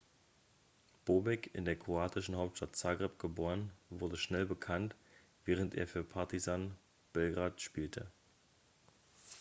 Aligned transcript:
bobek 1.05 1.51
in 1.53 1.63
der 1.63 1.75
kroatischen 1.77 2.35
hauptstadt 2.35 2.75
zagreb 2.75 3.19
geboren 3.19 3.69
wurde 3.91 4.17
schnell 4.17 4.47
bekannt 4.47 4.95
während 5.45 5.75
er 5.75 5.85
für 5.87 6.03
partizan 6.03 6.75
belgrade 7.13 7.59
spielte 7.59 8.07